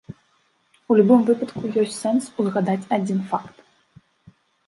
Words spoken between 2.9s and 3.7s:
адзін факт.